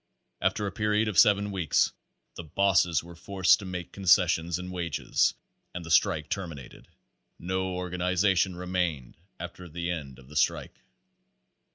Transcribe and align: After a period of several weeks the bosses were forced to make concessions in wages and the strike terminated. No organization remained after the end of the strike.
After 0.41 0.65
a 0.65 0.71
period 0.71 1.07
of 1.07 1.19
several 1.19 1.51
weeks 1.51 1.91
the 2.33 2.41
bosses 2.43 3.03
were 3.03 3.15
forced 3.15 3.59
to 3.59 3.65
make 3.65 3.91
concessions 3.91 4.57
in 4.57 4.71
wages 4.71 5.35
and 5.75 5.85
the 5.85 5.91
strike 5.91 6.27
terminated. 6.27 6.87
No 7.37 7.65
organization 7.75 8.55
remained 8.55 9.15
after 9.39 9.69
the 9.69 9.91
end 9.91 10.17
of 10.17 10.27
the 10.27 10.35
strike. 10.35 10.73